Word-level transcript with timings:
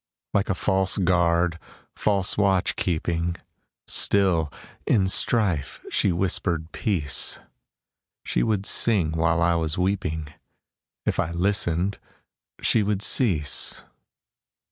Like 0.33 0.49
a 0.49 0.55
false 0.55 0.97
guard, 0.97 1.59
false 1.95 2.35
watch 2.35 2.75
keeping, 2.75 3.35
Still, 3.85 4.51
in 4.87 5.07
strife, 5.07 5.79
she 5.91 6.11
whispered 6.11 6.71
peace; 6.71 7.39
She 8.25 8.41
would 8.41 8.65
sing 8.65 9.11
while 9.11 9.43
I 9.43 9.53
was 9.53 9.77
weeping; 9.77 10.29
If 11.05 11.19
I 11.19 11.29
listened, 11.31 11.99
she 12.63 12.81
would 12.81 13.03
cease. 13.03 13.83